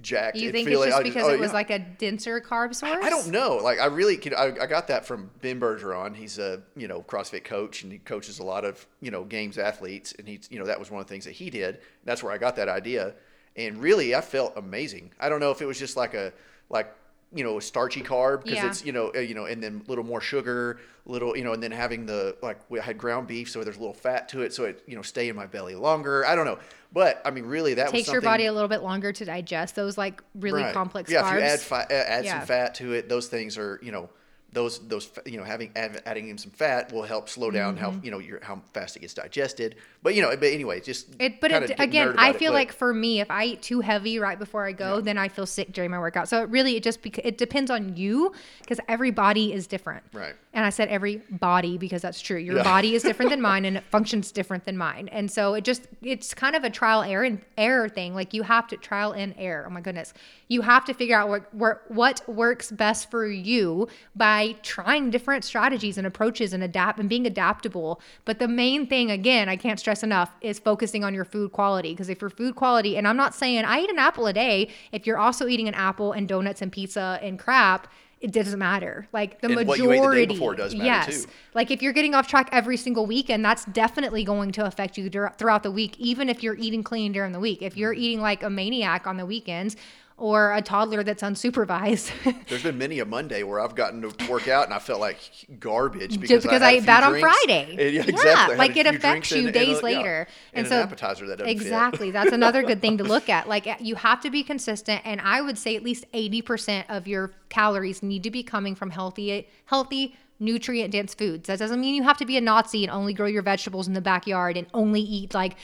[0.02, 0.38] jacked.
[0.38, 1.54] you think it's just just- because oh, it was yeah.
[1.54, 2.98] like a denser carb source?
[3.02, 3.58] I don't know.
[3.58, 4.34] Like I really could.
[4.34, 6.16] I, I got that from Ben Bergeron.
[6.16, 9.58] He's a you know CrossFit coach and he coaches a lot of you know games
[9.58, 10.14] athletes.
[10.18, 11.80] And he's you know that was one of the things that he did.
[12.06, 13.14] That's where I got that idea.
[13.56, 15.12] And really, I felt amazing.
[15.20, 16.34] I don't know if it was just like a
[16.70, 16.94] like
[17.34, 18.68] you know a starchy carb because Yeah.
[18.68, 21.54] it's you know uh, you know and then a little more sugar, little you know,
[21.54, 24.42] and then having the like we had ground beef, so there's a little fat to
[24.42, 26.26] it, so it you know stay in my belly longer.
[26.26, 26.58] I don't know,
[26.92, 29.76] but I mean, really, that was takes your body a little bit longer to digest
[29.76, 30.74] those like really Right.
[30.74, 31.34] complex yeah, carbs.
[31.34, 32.40] if you add fi- uh, add Yeah.
[32.40, 34.10] some fat to it, those things are you know
[34.52, 37.92] those those you know having add, adding in some fat will help slow down how
[37.92, 38.06] Mm-hmm.
[38.06, 39.76] you know your how fast it gets digested.
[40.02, 42.72] But you know, but anyway, just It, but it, again, I it, feel but- like
[42.72, 45.74] for me, if I eat too heavy right before I go, then I feel sick
[45.74, 46.30] during my workout.
[46.30, 48.32] So it really, it just it depends on you
[48.62, 50.04] because every body is different.
[50.14, 50.36] Right.
[50.54, 52.38] And I said every body because that's true.
[52.38, 52.64] Your Yeah.
[52.64, 55.10] body is different than mine, and it functions different than mine.
[55.12, 58.16] And so it just it's kind of a trial error and error thing.
[58.16, 59.66] Like you have to trial and error.
[59.68, 60.14] Oh my goodness,
[60.48, 65.44] you have to figure out what what, what works best for you by trying different
[65.44, 68.02] strategies and approaches and adapt and being adaptable.
[68.26, 71.92] But the main thing, again, I can't stress enough, is focusing on your food quality.
[71.92, 74.70] Because if your food quality, and I'm not saying I eat an apple a day,
[74.92, 77.88] if you're also eating an apple and donuts and pizza and crap,
[78.22, 79.08] it doesn't matter.
[79.14, 81.24] Like the And what majority, the day before does matter, yes.
[81.24, 81.32] too.
[81.54, 85.10] Like if you're getting off track every single weekend, that's definitely going to affect you
[85.10, 87.62] throughout the week, even if you're eating clean during the week.
[87.62, 89.78] If you're eating like a maniac on the weekends
[90.20, 92.12] or a toddler that's unsupervised,
[92.48, 95.20] There's been many a Monday where I've gotten to work out and I felt like
[95.60, 97.20] garbage because just because I, had a ate few that on.
[97.20, 97.66] Friday.
[97.80, 98.30] And, yeah, exactly.
[98.30, 100.28] I had like it affects you and- and days a- yeah, later.
[100.54, 103.48] and, so an appetizer that exactly, that's another good thing to look at.
[103.48, 107.08] Like you have to be consistent, and I would say at least eighty percent of
[107.08, 110.16] your calories need to be coming from healthy, healthy.
[110.42, 111.48] Nutrient dense foods.
[111.48, 113.94] That doesn't mean you have to be a Nazi and only grow your vegetables in
[113.94, 115.58] the backyard and only eat like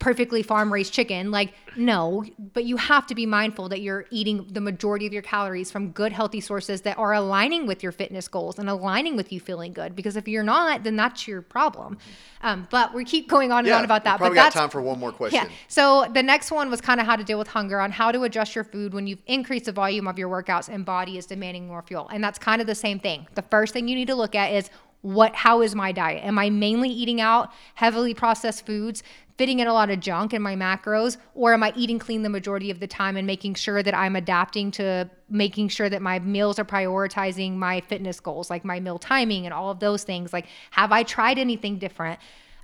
[0.00, 1.30] perfectly farm raised chicken.
[1.30, 5.22] Like, no, but you have to be mindful that you're eating the majority of your
[5.22, 9.30] calories from good, healthy sources that are aligning with your fitness goals and aligning with
[9.30, 9.94] you feeling good.
[9.94, 11.98] Because if you're not, then that's your problem.
[12.42, 14.16] Um, but we keep going on and Yeah, on about we that.
[14.18, 15.44] Probably but got time for one more question.
[15.44, 15.50] yeah.
[15.68, 18.22] So the next one was kind of how to deal with hunger on how to
[18.22, 21.68] adjust your food when you've increased the volume of your workouts and body is demanding
[21.68, 22.08] more fuel.
[22.08, 23.28] And that's kind of the same thing.
[23.34, 24.70] The first thing you need to look at is
[25.02, 26.24] what how is my diet?
[26.24, 29.02] Am I mainly eating out heavily processed foods?
[29.40, 32.28] Fitting in a lot of junk in my macros or am I eating clean the
[32.28, 36.18] majority of the time and making sure that I'm adapting to making sure that my
[36.18, 40.34] meals are prioritizing my fitness goals, like my meal timing and all of those things.
[40.34, 42.20] Like, have I tried anything different?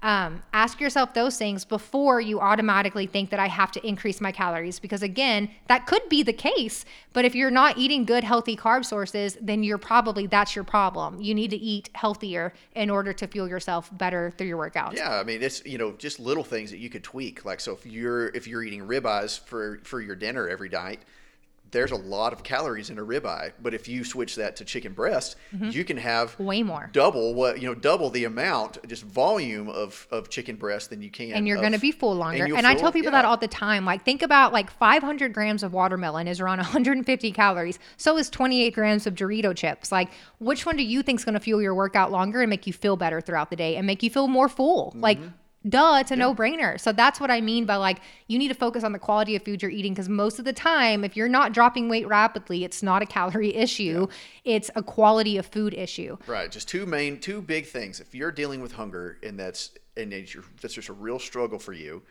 [0.06, 4.30] Um, ask yourself those things before you automatically think that I have to increase my
[4.30, 6.84] calories because, again, that could be the case.
[7.12, 11.20] But if you're not eating good, healthy carb sources, then you're probably that's your problem.
[11.20, 14.94] You need to eat healthier in order to fuel yourself better through your workouts.
[14.94, 17.44] Yeah, I mean it's you know just little things that you could tweak.
[17.44, 21.00] Like so, if you're if you're eating ribeyes for for your dinner every night,
[21.76, 23.52] there's a lot of calories in a ribeye.
[23.62, 25.70] But if you switch that to chicken breast, Mm-hmm.
[25.70, 26.88] you can have Way more.
[26.92, 31.10] double what you know, double the amount, just volume of, of chicken breast than you
[31.10, 31.32] can.
[31.32, 32.46] and you're going to be full longer.
[32.46, 33.22] you'll And, I tell people yeah.
[33.22, 33.84] that all the time.
[33.84, 37.78] Like, think about like 500 grams of watermelon is around 150 calories.
[37.98, 39.92] So is 28 grams of Dorito chips.
[39.92, 42.66] Like, which one do you think is going to fuel your workout longer and make
[42.66, 44.92] you feel better throughout the day and make you feel more full?
[44.96, 45.18] Like,
[45.68, 46.80] duh, it's a no brainer.
[46.80, 49.42] So that's what I mean by like, you need to focus on the quality of
[49.42, 52.82] food you're eating because most of the time, if you're not dropping weight rapidly, it's
[52.82, 54.06] not a calorie issue,
[54.44, 56.16] it's a quality of food issue.
[56.26, 58.00] Right, just two main, two big things.
[58.00, 61.58] If you're dealing with hunger and that's and it's your, that's just a real struggle
[61.58, 62.02] for you,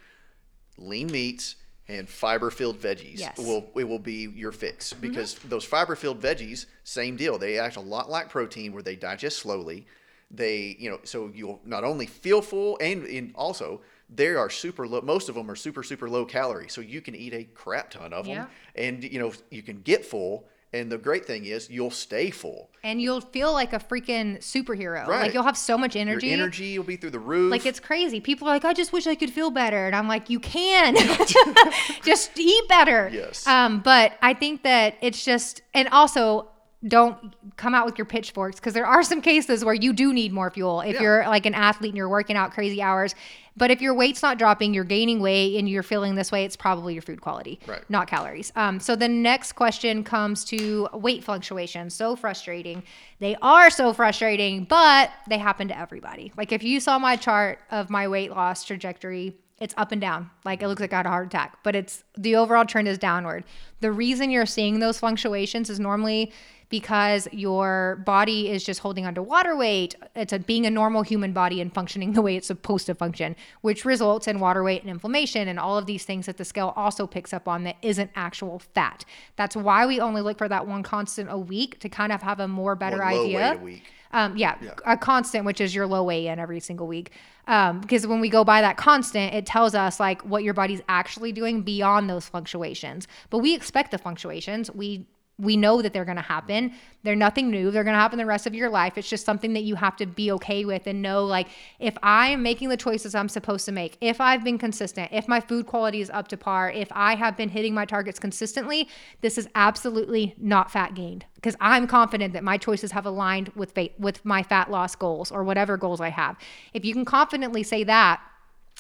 [0.77, 1.55] lean meats
[1.87, 3.37] and fiber-filled veggies Yes.
[3.37, 5.01] will it will be your fix Mm-hmm.
[5.01, 7.37] because those fiber-filled veggies, same deal.
[7.37, 9.85] They act a lot like protein, where they digest slowly.
[10.31, 14.88] They, you know, so you'll not only feel full and, and also they are super
[14.88, 15.01] low.
[15.01, 18.13] Most of them are super super low calorie, so you can eat a crap ton
[18.13, 20.47] of them, and you know you can get full.
[20.73, 22.69] And the great thing is you'll stay full.
[22.83, 25.07] And you'll feel like a freaking superhero.
[25.07, 25.21] Right.
[25.21, 26.27] Like you'll have so much energy.
[26.27, 27.49] Your energy will be through the roof.
[27.49, 28.19] Like it's crazy.
[28.19, 30.95] People are like, I just wish I could feel better, and I'm like, you can.
[32.03, 33.09] just eat better.
[33.11, 33.47] Yes.
[33.47, 36.49] Um, but I think that it's just, and also
[36.88, 40.32] don't come out with your pitchforks because there are some cases where you do need
[40.32, 41.02] more fuel if Yeah.
[41.02, 43.15] you're like an athlete and you're working out crazy hours.
[43.58, 46.58] But if your weight's not dropping, you're gaining weight and you're feeling this way, it's
[46.58, 47.82] probably your food quality, Right.
[47.89, 48.52] not calories.
[48.56, 51.89] Um, so the next question comes to weight fluctuation.
[51.89, 52.84] So frustrating.
[53.19, 56.34] They are so frustrating, but they happen to everybody.
[56.38, 60.30] Like if you saw my chart of my weight loss trajectory, it's up and down.
[60.43, 62.98] Like it looks like I had a heart attack, but it's the overall trend is
[62.98, 63.45] downward.
[63.80, 66.34] The reason you're seeing those fluctuations is normally
[66.79, 69.95] because your body is just holding onto water weight.
[70.13, 73.38] It's a, being a normal human body and functioning the way it's supposed to function,
[73.61, 76.73] which results in water weight and inflammation and all of these things that the scale
[76.75, 79.05] also picks up on that isn't actual fat.
[79.38, 82.41] That's why we only look for that one constant a week to kind of have
[82.41, 83.39] a more better One idea.
[83.39, 83.83] weight a week.
[84.11, 87.11] Um, yeah, a constant, which is your low weigh in every single week.
[87.47, 90.81] Um, because when we go by that constant, it tells us like what your body's
[90.89, 93.07] actually doing beyond those fluctuations.
[93.29, 94.69] But we expect the fluctuations.
[94.71, 95.05] We
[95.38, 96.74] we know that they're going to happen.
[97.04, 97.69] They're nothing new.
[97.69, 98.98] They're going to happen the rest of your life.
[98.98, 101.48] It's just something that you have to be okay with and know like
[101.80, 105.28] if I am making the choices I'm supposed to make, if I've been consistent, if
[105.28, 108.88] my food quality is up to par, if I have been hitting my targets consistently,
[109.21, 113.71] this is absolutely not fat gained because I'm confident that my choices have aligned with
[113.71, 116.38] fate, with my fat loss goals or whatever goals I have.
[116.74, 118.21] If you can confidently say that,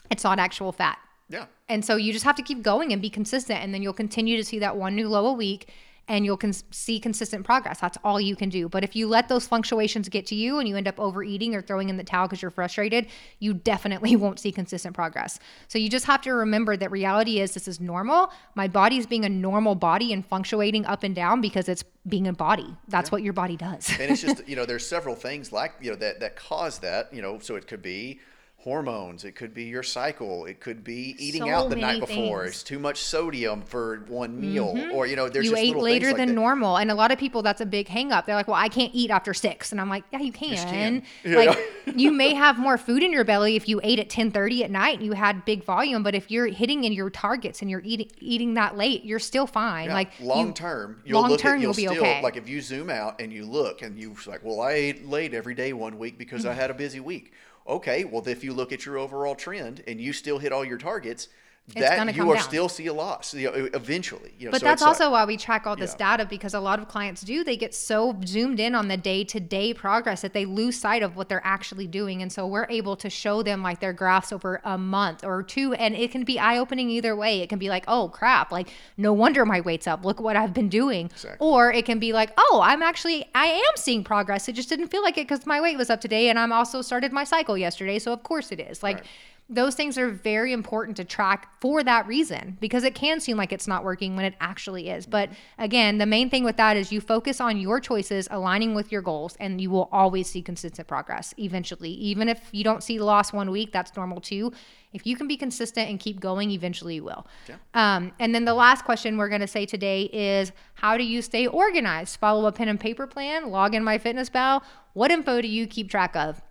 [0.09, 0.99] it's not actual fat.
[1.29, 1.45] Yeah.
[1.67, 3.59] And so you just have to keep going and be consistent.
[3.61, 5.69] And then you'll continue to see that one new low a week
[6.07, 7.79] and you'll cons- see consistent progress.
[7.79, 8.69] That's all you can do.
[8.69, 11.61] But if you let those fluctuations get to you and you end up overeating or
[11.61, 13.07] throwing in the towel because you're frustrated,
[13.39, 15.39] you definitely won't see consistent progress.
[15.67, 18.31] So you just have to remember that reality is this is normal.
[18.53, 22.27] My body is being a normal body and fluctuating up and down because it's being
[22.27, 22.75] a body.
[22.87, 23.89] That's what your body does.
[23.99, 27.11] and it's just you know there's several things like you know that that cause that
[27.13, 28.19] you know so it could be
[28.65, 32.41] hormones it could be your cycle it could be eating So out the night before
[32.45, 32.55] things.
[32.55, 35.83] it's too much sodium for one meal or you know there's you just ate little
[35.83, 36.41] later things like than that.
[36.41, 38.67] normal and a lot of people that's a big hang up they're like well i
[38.67, 41.03] can't eat after six and i'm like yeah you can, can.
[41.23, 41.37] Yeah.
[41.37, 41.59] like
[41.95, 44.95] you may have more food in your belly if you ate at 10.30 at night
[44.97, 48.09] and you had big volume but if you're hitting in your targets and you're eating
[48.19, 51.57] eating that late you're still fine Yeah, like long you- term, you'll long look term
[51.57, 53.99] at you'll you'll be still okay like if you zoom out and you look and
[53.99, 56.59] you're like, well, I ate late every day one week because I Mm-hmm.
[56.61, 57.33] had a busy week.
[57.67, 60.77] Okay, well, if you look at your overall trend and you still hit all your
[60.77, 61.29] targets,
[61.73, 62.43] that you are down.
[62.43, 64.33] still see a loss you know, eventually.
[64.37, 66.17] You know, But so that's it's like- also why we track all this Yeah.
[66.17, 67.43] data because a lot of clients do.
[67.43, 71.01] They get so zoomed in on the day to day progress that they lose sight
[71.01, 72.21] of what they're actually doing.
[72.21, 75.73] And so we're able to show them like their graphs over a month or two.
[75.73, 77.41] And it can be eye opening either way.
[77.41, 80.05] It can be like, oh crap, like no wonder my weight's up.
[80.05, 81.07] Look what I've been doing.
[81.07, 81.37] Exactly.
[81.47, 84.47] Or it can be like, oh, I'm actually, I am seeing progress.
[84.47, 86.29] It just didn't feel like it because my weight was up today.
[86.29, 87.97] And I'm also started my cycle yesterday.
[87.97, 88.83] So of course it is.
[88.83, 89.05] Like, Right.
[89.47, 93.53] Those things are very important to track for that reason because it can seem like
[93.53, 95.05] it's not working when it actually is.
[95.05, 98.91] But again, the main thing with that is you focus on your choices aligning with
[98.91, 101.91] your goals and you will always see consistent progress eventually.
[101.91, 104.51] Even if you don't see the loss one week, that's normal too.
[104.93, 107.27] If you can be consistent and keep going, eventually you will.
[107.47, 107.55] Yeah.
[107.73, 111.21] Um, and then the last question we're going to say today is how do you
[111.21, 112.17] stay organized?
[112.19, 114.61] Follow a pen and paper plan, log in my fitness MyFitnessPal.
[114.93, 116.41] What info do you keep track of?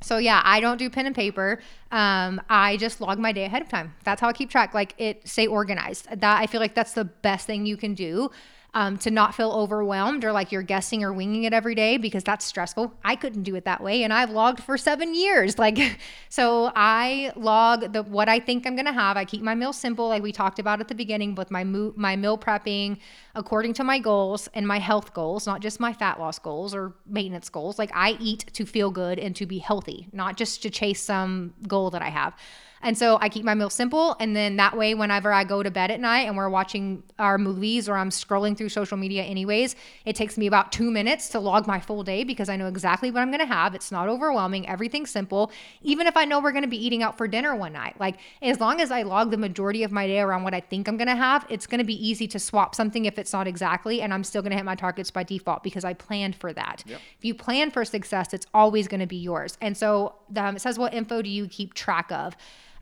[0.00, 1.60] So yeah, I don't do pen and paper.
[1.90, 3.94] Um, I just log my day ahead of time.
[4.04, 4.74] That's how I keep track.
[4.74, 6.08] Like it, stay organized.
[6.20, 8.30] That I feel like that's the best thing you can do
[8.74, 12.22] um, to not feel overwhelmed or like you're guessing or winging it every day because
[12.22, 12.92] that's stressful.
[13.04, 15.56] I couldn't do it that way, and I've logged for seven years.
[15.60, 15.98] Like,
[16.30, 19.18] so I log the what I think I'm gonna have.
[19.18, 21.92] I keep my meal simple, like we talked about at the beginning, with my mo-
[21.96, 22.96] my meal prepping
[23.34, 26.94] according to my goals and my health goals, not just my fat loss goals or
[27.06, 27.78] maintenance goals.
[27.78, 31.52] Like I eat to feel good and to be healthy, not just to chase some
[31.68, 32.34] goal that I have.
[32.82, 34.16] And so I keep my meal simple.
[34.20, 37.36] And then that way, whenever I go to bed at night and we're watching our
[37.36, 39.76] movies or I'm scrolling through social media, anyways,
[40.06, 43.10] it takes me about two minutes to log my full day because I know exactly
[43.10, 43.74] what I'm going to have.
[43.74, 45.52] It's not overwhelming, everything's simple.
[45.82, 48.16] Even if I know we're going to be eating out for dinner one night, like
[48.40, 50.96] as long as I log the majority of my day around what I think I'm
[50.96, 54.00] going to have, it's going to be easy to swap something if it's not exactly.
[54.00, 56.82] And I'm still going to hit my targets by default because I planned for that.
[56.86, 57.00] Yep.
[57.18, 59.58] If you plan for success, it's always going to be yours.
[59.60, 62.36] And so um, it says, What info do you keep track of?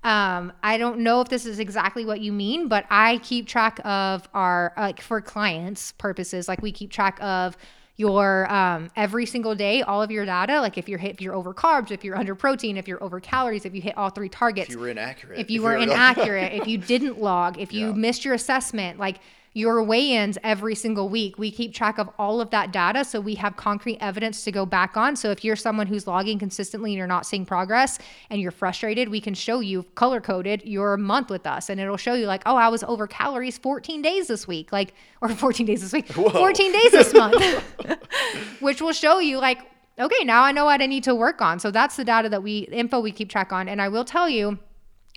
[0.09, 3.79] Um, I don't know if this is exactly what you mean, but I keep track
[3.85, 7.59] of our like for clients purposes, like we keep track of
[7.99, 10.63] your um, every single day, all of your data.
[10.63, 13.21] Like if you're hit, if you're over carbs, if you're under protein, if you're over
[13.21, 14.71] calories, if you hit all three targets.
[14.71, 15.41] If you were inaccurate.
[15.41, 19.19] If you if were inaccurate, if you didn't log, if you missed your assessment, like
[19.55, 21.39] your weigh ins every single week.
[21.39, 24.67] We keep track of all of that data so we have concrete evidence to go
[24.67, 25.17] back on.
[25.17, 27.99] So if you're someone who's logging consistently and you're not seeing progress
[28.31, 31.97] and you're frustrated, we can show you color coded your month with us and it'll
[31.97, 35.67] show you, like, oh, I was over calories 14 days this week, like, or 14
[35.67, 36.29] days this week, Whoa.
[36.31, 37.43] 14 days this month,
[38.61, 39.59] which will show you, like,
[39.99, 41.59] okay, now I know what I need to work on.
[41.59, 43.69] So that's the data that we, info we keep track on.
[43.69, 44.59] And I will tell you,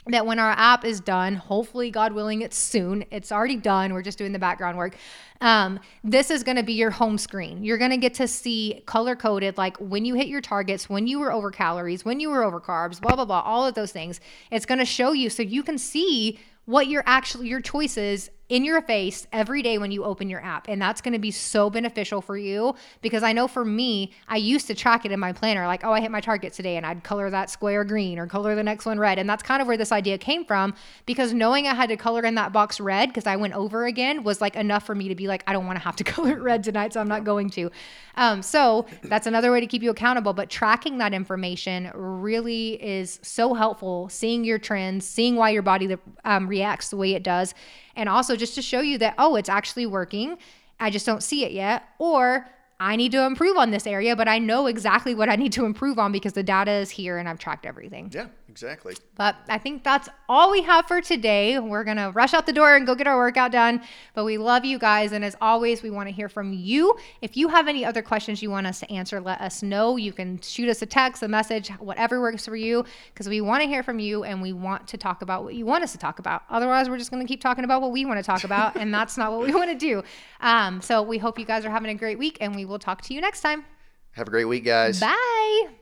[0.08, 3.06] that when our app is done, hopefully, God willing, it's soon.
[3.12, 3.94] It's already done.
[3.94, 4.96] We're just doing the background work.
[5.42, 7.64] Um, this is going to be your home screen.
[7.64, 11.08] You're going to get to see color coded, like when you hit your targets, when
[11.08, 13.92] you were over calories, when you were over carbs, blah, blah, blah, all of those
[13.92, 14.20] things.
[14.52, 18.66] It's going to show you so you can see what your actually your choices in
[18.66, 20.68] your face every day when you open your app.
[20.68, 24.36] And that's going to be so beneficial for you because I know for me, I
[24.36, 26.86] used to track it in my planner like, oh, I hit my target today and
[26.86, 29.18] I'd color that square green or color the next one red.
[29.18, 30.74] And that's kind of where this idea came from
[31.06, 34.22] because knowing I had to color in that box red because I went over again
[34.22, 36.32] was like enough for me to be like, I don't want to have to color
[36.32, 37.72] it red tonight, so I'm not going to.
[38.16, 40.34] Um, so that's another way to keep you accountable.
[40.34, 45.96] But tracking that information really is so helpful, seeing your trends, seeing why your body
[46.26, 47.54] um, reacts the way it does
[47.96, 50.38] and also just to show you that, oh, it's actually working.
[50.80, 51.84] I just don't see it yet.
[52.00, 52.48] Or
[52.82, 55.66] I need to improve on this area, but I know exactly what I need to
[55.66, 58.10] improve on because the data is here and I've tracked everything.
[58.12, 58.96] Yeah, exactly.
[59.16, 61.60] But I think that's all we have for today.
[61.60, 63.84] We're going to rush out the door and go get our workout done.
[64.16, 65.12] But we love you guys.
[65.12, 66.98] And as always, we want to hear from you.
[67.22, 69.98] If you have any other questions you want us to answer, let us know.
[69.98, 73.62] You can shoot us a text, a message, whatever works for you, because we want
[73.62, 76.00] to hear from you and we want to talk about what you want us to
[76.00, 76.42] talk about.
[76.50, 78.76] Otherwise, we're just going to keep talking about what we want to talk about.
[78.76, 80.02] and that's not what we want to do.
[80.40, 83.02] Um, so we hope you guys are having a great week and we will talk
[83.04, 83.66] to you next time.
[84.12, 85.00] Have a great week, guys.
[85.00, 85.81] Bye.